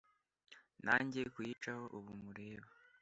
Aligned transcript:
Na 0.85 0.95
njye 1.03 1.21
kuyicaho 1.33 1.83
ubu 1.97 2.11
mureba 2.23 2.67